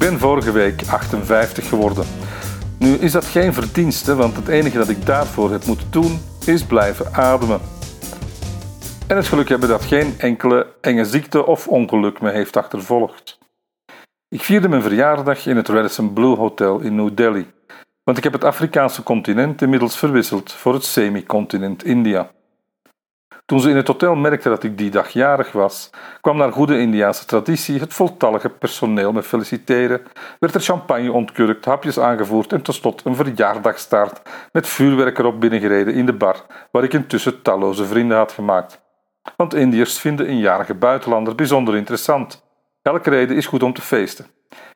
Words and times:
ben 0.00 0.18
vorige 0.18 0.52
week 0.52 0.82
58 0.88 1.68
geworden. 1.68 2.04
Nu 2.78 2.94
is 2.94 3.12
dat 3.12 3.24
geen 3.24 3.52
verdienste, 3.52 4.14
want 4.14 4.36
het 4.36 4.48
enige 4.48 4.78
dat 4.78 4.88
ik 4.88 5.06
daarvoor 5.06 5.50
heb 5.50 5.64
moeten 5.64 5.90
doen 5.90 6.18
is 6.46 6.64
blijven 6.64 7.14
ademen. 7.14 7.60
En 9.08 9.16
het 9.16 9.26
geluk 9.26 9.48
hebben 9.48 9.68
dat 9.68 9.84
geen 9.84 10.14
enkele 10.18 10.66
enge 10.80 11.04
ziekte 11.04 11.46
of 11.46 11.68
ongeluk 11.68 12.20
me 12.20 12.30
heeft 12.30 12.56
achtervolgd. 12.56 13.38
Ik 14.28 14.42
vierde 14.42 14.68
mijn 14.68 14.82
verjaardag 14.82 15.46
in 15.46 15.56
het 15.56 15.68
Radisson 15.68 16.12
Blue 16.12 16.36
Hotel 16.36 16.80
in 16.80 16.94
New 16.94 17.10
Delhi, 17.14 17.46
want 18.04 18.18
ik 18.18 18.24
heb 18.24 18.32
het 18.32 18.44
Afrikaanse 18.44 19.02
continent 19.02 19.62
inmiddels 19.62 19.96
verwisseld 19.98 20.52
voor 20.52 20.74
het 20.74 20.84
semi-continent 20.84 21.84
India. 21.84 22.30
Toen 23.50 23.60
ze 23.60 23.70
in 23.70 23.76
het 23.76 23.86
hotel 23.86 24.14
merkten 24.14 24.50
dat 24.50 24.62
ik 24.62 24.78
die 24.78 24.90
dag 24.90 25.08
jarig 25.08 25.52
was, 25.52 25.90
kwam 26.20 26.36
naar 26.36 26.52
goede 26.52 26.78
Indiaanse 26.78 27.24
traditie 27.24 27.80
het 27.80 27.94
voltallige 27.94 28.48
personeel 28.48 29.12
me 29.12 29.22
feliciteren, 29.22 30.02
werd 30.38 30.54
er 30.54 30.60
champagne 30.60 31.12
ontkurkt, 31.12 31.64
hapjes 31.64 31.98
aangevoerd 31.98 32.52
en 32.52 32.62
tenslotte 32.62 33.08
een 33.08 33.14
verjaardagstaart 33.14 34.22
met 34.52 34.66
vuurwerk 34.66 35.18
erop 35.18 35.40
binnengereden 35.40 35.94
in 35.94 36.06
de 36.06 36.12
bar, 36.12 36.36
waar 36.70 36.84
ik 36.84 36.92
intussen 36.92 37.42
talloze 37.42 37.84
vrienden 37.84 38.16
had 38.16 38.32
gemaakt. 38.32 38.80
Want 39.36 39.54
Indiërs 39.54 39.98
vinden 39.98 40.28
een 40.28 40.38
jarige 40.38 40.74
buitenlander 40.74 41.34
bijzonder 41.34 41.76
interessant. 41.76 42.46
Elke 42.82 43.10
reden 43.10 43.36
is 43.36 43.46
goed 43.46 43.62
om 43.62 43.72
te 43.72 43.82
feesten. 43.82 44.26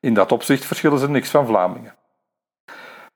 In 0.00 0.14
dat 0.14 0.32
opzicht 0.32 0.64
verschillen 0.64 0.98
ze 0.98 1.10
niks 1.10 1.30
van 1.30 1.46
Vlamingen. 1.46 1.94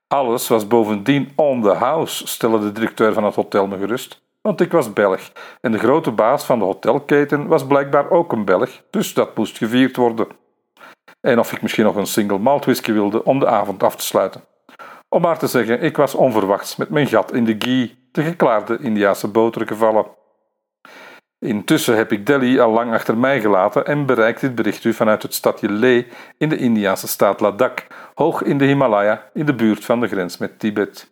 Alles 0.07 0.47
was 0.47 0.67
bovendien 0.67 1.31
on 1.35 1.61
the 1.61 1.73
house, 1.73 2.27
stelde 2.27 2.59
de 2.59 2.71
directeur 2.71 3.13
van 3.13 3.23
het 3.23 3.35
hotel 3.35 3.67
me 3.67 3.77
gerust 3.77 4.23
want 4.45 4.61
ik 4.61 4.71
was 4.71 4.93
Belg 4.93 5.31
en 5.61 5.71
de 5.71 5.77
grote 5.77 6.11
baas 6.11 6.43
van 6.43 6.59
de 6.59 6.65
hotelketen 6.65 7.47
was 7.47 7.65
blijkbaar 7.65 8.09
ook 8.09 8.31
een 8.31 8.45
Belg, 8.45 8.81
dus 8.89 9.13
dat 9.13 9.35
moest 9.35 9.57
gevierd 9.57 9.95
worden. 9.95 10.27
En 11.21 11.39
of 11.39 11.51
ik 11.51 11.61
misschien 11.61 11.83
nog 11.83 11.95
een 11.95 12.05
single 12.05 12.37
malt 12.37 12.65
whisky 12.65 12.91
wilde 12.91 13.23
om 13.23 13.39
de 13.39 13.47
avond 13.47 13.83
af 13.83 13.95
te 13.95 14.03
sluiten. 14.03 14.43
Om 15.09 15.21
maar 15.21 15.37
te 15.37 15.47
zeggen, 15.47 15.81
ik 15.81 15.97
was 15.97 16.15
onverwachts 16.15 16.75
met 16.75 16.89
mijn 16.89 17.07
gat 17.07 17.33
in 17.33 17.45
de 17.45 17.55
ghee, 17.59 18.07
de 18.11 18.23
geklaarde 18.23 18.77
Indiase 18.77 19.27
boter, 19.27 19.67
gevallen. 19.67 20.05
Intussen 21.39 21.97
heb 21.97 22.11
ik 22.11 22.25
Delhi 22.25 22.59
al 22.59 22.71
lang 22.71 22.93
achter 22.93 23.17
mij 23.17 23.41
gelaten 23.41 23.85
en 23.85 24.05
bereikt 24.05 24.41
dit 24.41 24.55
bericht 24.55 24.83
u 24.83 24.93
vanuit 24.93 25.23
het 25.23 25.33
stadje 25.33 25.69
Leh 25.69 26.05
in 26.37 26.49
de 26.49 26.57
Indiase 26.57 27.07
staat 27.07 27.39
Ladakh, 27.39 27.83
hoog 28.13 28.41
in 28.41 28.57
de 28.57 28.65
Himalaya, 28.65 29.29
in 29.33 29.45
de 29.45 29.55
buurt 29.55 29.85
van 29.85 29.99
de 29.99 30.07
grens 30.07 30.37
met 30.37 30.59
Tibet. 30.59 31.11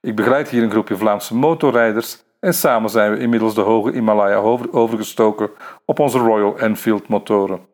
Ik 0.00 0.16
begeleid 0.16 0.48
hier 0.48 0.62
een 0.62 0.70
groepje 0.70 0.96
Vlaamse 0.96 1.34
motorrijders 1.34 2.28
en 2.40 2.54
samen 2.54 2.90
zijn 2.90 3.12
we 3.12 3.18
inmiddels 3.18 3.54
de 3.54 3.60
hoge 3.60 3.90
Himalaya 3.90 4.36
overgestoken 4.70 5.50
op 5.84 5.98
onze 5.98 6.18
Royal 6.18 6.58
Enfield 6.58 7.08
motoren. 7.08 7.68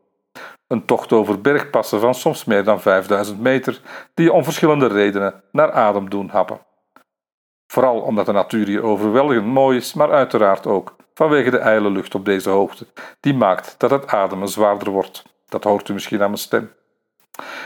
Een 0.66 0.84
tocht 0.84 1.12
over 1.12 1.40
bergpassen 1.40 2.00
van 2.00 2.14
soms 2.14 2.44
meer 2.44 2.64
dan 2.64 2.80
5000 2.80 3.40
meter, 3.40 3.80
die 4.14 4.24
je 4.24 4.32
om 4.32 4.44
verschillende 4.44 4.86
redenen 4.86 5.42
naar 5.52 5.72
adem 5.72 6.10
doen 6.10 6.28
happen. 6.28 6.60
Vooral 7.66 8.00
omdat 8.00 8.26
de 8.26 8.32
natuur 8.32 8.66
hier 8.66 8.82
overweldigend 8.82 9.46
mooi 9.46 9.76
is, 9.76 9.94
maar 9.94 10.12
uiteraard 10.12 10.66
ook 10.66 10.96
vanwege 11.14 11.50
de 11.50 11.58
ijle 11.58 11.90
lucht 11.90 12.14
op 12.14 12.24
deze 12.24 12.50
hoogte, 12.50 12.86
die 13.20 13.34
maakt 13.34 13.74
dat 13.78 13.90
het 13.90 14.06
ademen 14.06 14.48
zwaarder 14.48 14.90
wordt. 14.90 15.24
Dat 15.48 15.64
hoort 15.64 15.88
u 15.88 15.92
misschien 15.92 16.22
aan 16.22 16.30
mijn 16.30 16.38
stem. 16.38 16.72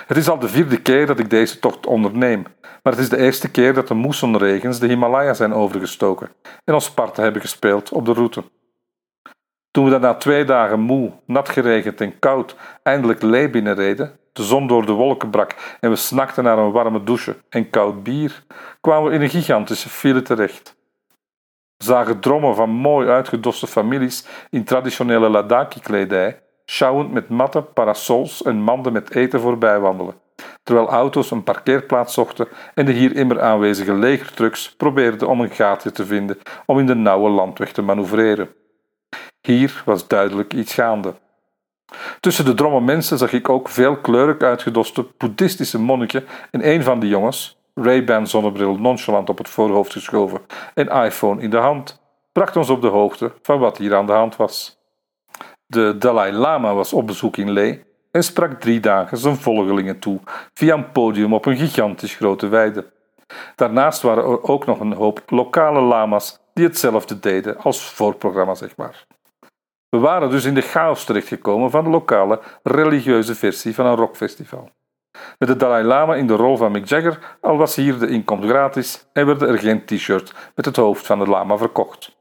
Het 0.06 0.16
is 0.16 0.28
al 0.28 0.38
de 0.38 0.48
vierde 0.48 0.80
keer 0.82 1.06
dat 1.06 1.18
ik 1.18 1.30
deze 1.30 1.58
tocht 1.58 1.86
onderneem, 1.86 2.42
maar 2.82 2.92
het 2.92 2.98
is 2.98 3.08
de 3.08 3.16
eerste 3.16 3.50
keer 3.50 3.74
dat 3.74 3.88
de 3.88 3.94
moessonregens 3.94 4.78
de 4.78 4.86
Himalaya 4.86 5.34
zijn 5.34 5.54
overgestoken 5.54 6.28
en 6.64 6.74
ons 6.74 6.90
parten 6.90 7.22
hebben 7.22 7.42
gespeeld 7.42 7.92
op 7.92 8.04
de 8.04 8.12
route. 8.12 8.44
Toen 9.70 9.84
we 9.84 9.90
dan 9.90 10.00
na 10.00 10.14
twee 10.14 10.44
dagen 10.44 10.80
moe, 10.80 11.12
nat 11.26 11.48
geregend 11.48 12.00
en 12.00 12.18
koud 12.18 12.56
eindelijk 12.82 13.22
Lee 13.22 13.50
binnenreden, 13.50 14.18
de 14.32 14.42
zon 14.42 14.66
door 14.66 14.86
de 14.86 14.92
wolken 14.92 15.30
brak 15.30 15.76
en 15.80 15.90
we 15.90 15.96
snakten 15.96 16.44
naar 16.44 16.58
een 16.58 16.72
warme 16.72 17.04
douche 17.04 17.36
en 17.48 17.70
koud 17.70 18.02
bier, 18.02 18.44
kwamen 18.80 19.08
we 19.10 19.14
in 19.14 19.22
een 19.22 19.28
gigantische 19.28 19.88
file 19.88 20.22
terecht. 20.22 20.78
We 21.76 21.84
zagen 21.84 22.20
drommen 22.20 22.54
van 22.54 22.70
mooi 22.70 23.08
uitgedoste 23.08 23.66
families 23.66 24.26
in 24.50 24.64
traditionele 24.64 25.28
Ladaki-kledij 25.28 26.42
sjouwend 26.70 27.12
met 27.12 27.28
matten, 27.28 27.72
parasols 27.72 28.42
en 28.42 28.62
manden 28.62 28.92
met 28.92 29.14
eten 29.14 29.40
voorbij 29.40 29.80
wandelen, 29.80 30.14
terwijl 30.62 30.88
auto's 30.88 31.30
een 31.30 31.42
parkeerplaats 31.42 32.14
zochten 32.14 32.48
en 32.74 32.86
de 32.86 32.92
hier 32.92 33.16
immer 33.16 33.40
aanwezige 33.40 33.92
legertrucks 33.92 34.74
probeerden 34.76 35.28
om 35.28 35.40
een 35.40 35.50
gaatje 35.50 35.92
te 35.92 36.06
vinden 36.06 36.38
om 36.66 36.78
in 36.78 36.86
de 36.86 36.94
nauwe 36.94 37.30
landweg 37.30 37.72
te 37.72 37.82
manoeuvreren. 37.82 38.54
Hier 39.40 39.82
was 39.84 40.08
duidelijk 40.08 40.54
iets 40.54 40.74
gaande. 40.74 41.14
Tussen 42.20 42.44
de 42.44 42.54
dromme 42.54 42.80
mensen 42.80 43.18
zag 43.18 43.32
ik 43.32 43.48
ook 43.48 43.68
veel 43.68 43.96
kleurig 43.96 44.38
uitgedoste 44.38 45.06
boeddhistische 45.18 45.78
monniken 45.78 46.24
en 46.50 46.68
een 46.68 46.82
van 46.82 47.00
die 47.00 47.10
jongens, 47.10 47.58
Ray-Ban 47.74 48.26
zonnebril 48.26 48.78
nonchalant 48.78 49.28
op 49.28 49.38
het 49.38 49.48
voorhoofd 49.48 49.92
geschoven 49.92 50.40
en 50.74 50.88
iPhone 50.88 51.42
in 51.42 51.50
de 51.50 51.56
hand, 51.56 52.00
bracht 52.32 52.56
ons 52.56 52.70
op 52.70 52.80
de 52.80 52.88
hoogte 52.88 53.32
van 53.42 53.58
wat 53.58 53.78
hier 53.78 53.94
aan 53.94 54.06
de 54.06 54.12
hand 54.12 54.36
was. 54.36 54.79
De 55.70 55.98
Dalai 55.98 56.32
Lama 56.32 56.74
was 56.74 56.92
op 56.92 57.06
bezoek 57.06 57.36
in 57.36 57.50
Leh 57.50 57.78
en 58.10 58.24
sprak 58.24 58.60
drie 58.60 58.80
dagen 58.80 59.18
zijn 59.18 59.36
volgelingen 59.36 59.98
toe 59.98 60.20
via 60.54 60.74
een 60.74 60.90
podium 60.90 61.34
op 61.34 61.46
een 61.46 61.56
gigantisch 61.56 62.14
grote 62.14 62.48
weide. 62.48 62.92
Daarnaast 63.56 64.02
waren 64.02 64.24
er 64.24 64.42
ook 64.42 64.66
nog 64.66 64.80
een 64.80 64.92
hoop 64.92 65.22
lokale 65.26 65.80
lama's 65.80 66.38
die 66.54 66.64
hetzelfde 66.64 67.20
deden 67.20 67.58
als 67.58 67.90
voorprogramma, 67.90 68.54
zeg 68.54 68.76
maar. 68.76 69.06
We 69.88 69.98
waren 69.98 70.30
dus 70.30 70.44
in 70.44 70.54
de 70.54 70.60
chaos 70.60 71.04
terechtgekomen 71.04 71.70
van 71.70 71.84
de 71.84 71.90
lokale 71.90 72.40
religieuze 72.62 73.34
versie 73.34 73.74
van 73.74 73.86
een 73.86 73.96
rockfestival. 73.96 74.70
Met 75.38 75.48
de 75.48 75.56
Dalai 75.56 75.84
Lama 75.84 76.14
in 76.14 76.26
de 76.26 76.36
rol 76.36 76.56
van 76.56 76.72
Mick 76.72 76.86
Jagger, 76.86 77.36
al 77.40 77.56
was 77.56 77.76
hier 77.76 77.98
de 77.98 78.08
inkomst 78.08 78.48
gratis 78.48 79.06
en 79.12 79.26
werden 79.26 79.48
er 79.48 79.58
geen 79.58 79.84
t-shirts 79.84 80.32
met 80.54 80.64
het 80.64 80.76
hoofd 80.76 81.06
van 81.06 81.18
de 81.18 81.26
lama 81.26 81.56
verkocht. 81.56 82.18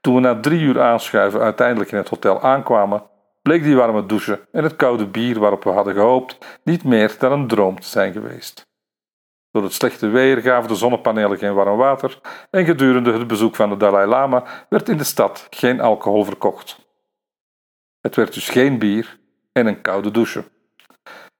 Toen 0.00 0.14
we 0.14 0.20
na 0.20 0.40
drie 0.40 0.60
uur 0.60 0.80
aanschuiven 0.80 1.40
uiteindelijk 1.40 1.90
in 1.90 1.98
het 1.98 2.08
hotel 2.08 2.40
aankwamen, 2.40 3.02
bleek 3.42 3.62
die 3.62 3.76
warme 3.76 4.06
douche 4.06 4.40
en 4.52 4.62
het 4.62 4.76
koude 4.76 5.06
bier 5.06 5.38
waarop 5.38 5.64
we 5.64 5.70
hadden 5.70 5.94
gehoopt 5.94 6.38
niet 6.64 6.84
meer 6.84 7.16
dan 7.18 7.32
een 7.32 7.46
droom 7.46 7.80
te 7.80 7.86
zijn 7.86 8.12
geweest. 8.12 8.66
Door 9.50 9.62
het 9.62 9.72
slechte 9.72 10.08
weer 10.08 10.40
gaven 10.40 10.68
de 10.68 10.74
zonnepanelen 10.74 11.38
geen 11.38 11.54
warm 11.54 11.76
water 11.76 12.20
en 12.50 12.64
gedurende 12.64 13.12
het 13.12 13.26
bezoek 13.26 13.56
van 13.56 13.68
de 13.68 13.76
Dalai 13.76 14.06
Lama 14.06 14.44
werd 14.68 14.88
in 14.88 14.96
de 14.96 15.04
stad 15.04 15.46
geen 15.50 15.80
alcohol 15.80 16.24
verkocht. 16.24 16.86
Het 18.00 18.16
werd 18.16 18.34
dus 18.34 18.48
geen 18.48 18.78
bier 18.78 19.18
en 19.52 19.66
een 19.66 19.80
koude 19.80 20.10
douche. 20.10 20.44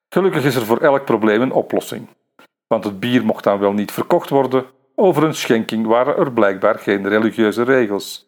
Gelukkig 0.08 0.44
is 0.44 0.54
er 0.54 0.64
voor 0.64 0.78
elk 0.78 1.04
probleem 1.04 1.42
een 1.42 1.52
oplossing, 1.52 2.08
want 2.66 2.84
het 2.84 3.00
bier 3.00 3.25
mocht 3.25 3.44
dan 3.44 3.58
wel 3.58 3.72
niet 3.72 3.92
verkocht 3.92 4.30
worden, 4.30 4.66
over 4.94 5.25
een 5.25 5.34
schenking 5.34 5.86
waren 5.86 6.16
er 6.16 6.32
blijkbaar 6.32 6.78
geen 6.78 7.08
religieuze 7.08 7.62
regels. 7.62 8.25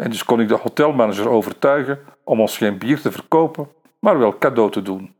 En 0.00 0.10
dus 0.10 0.24
kon 0.24 0.40
ik 0.40 0.48
de 0.48 0.54
hotelmanager 0.54 1.28
overtuigen 1.28 1.98
om 2.24 2.40
ons 2.40 2.56
geen 2.56 2.78
bier 2.78 3.00
te 3.00 3.12
verkopen, 3.12 3.68
maar 3.98 4.18
wel 4.18 4.38
cadeau 4.38 4.70
te 4.70 4.82
doen. 4.82 5.14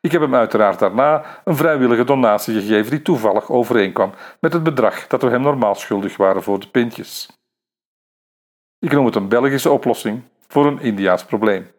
Ik 0.00 0.12
heb 0.12 0.20
hem 0.20 0.34
uiteraard 0.34 0.78
daarna 0.78 1.24
een 1.44 1.56
vrijwillige 1.56 2.04
donatie 2.04 2.60
gegeven 2.60 2.90
die 2.90 3.02
toevallig 3.02 3.50
overeenkwam 3.50 4.12
met 4.40 4.52
het 4.52 4.62
bedrag 4.62 5.06
dat 5.06 5.22
we 5.22 5.28
hem 5.28 5.40
normaal 5.40 5.74
schuldig 5.74 6.16
waren 6.16 6.42
voor 6.42 6.60
de 6.60 6.68
pintjes. 6.68 7.30
Ik 8.78 8.92
noem 8.92 9.04
het 9.04 9.14
een 9.14 9.28
Belgische 9.28 9.70
oplossing 9.70 10.22
voor 10.46 10.66
een 10.66 10.80
Indiaas 10.80 11.24
probleem. 11.24 11.70